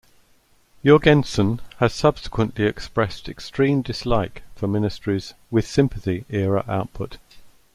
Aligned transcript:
Jourgensen 0.83 1.61
has 1.77 1.93
subsequently 1.93 2.65
expressed 2.65 3.29
extreme 3.29 3.83
dislike 3.83 4.41
for 4.55 4.67
Ministry's 4.67 5.35
"With 5.51 5.67
Sympathy"-era 5.67 6.65
output. 6.67 7.19